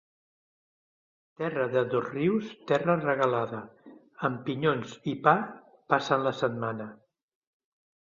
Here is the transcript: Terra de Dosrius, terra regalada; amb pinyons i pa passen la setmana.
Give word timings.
Terra 1.41 1.65
de 1.73 1.83
Dosrius, 1.91 2.47
terra 2.71 2.95
regalada; 3.01 3.59
amb 4.31 4.41
pinyons 4.47 4.95
i 5.13 5.13
pa 5.29 5.35
passen 5.95 6.25
la 6.29 6.33
setmana. 6.39 6.89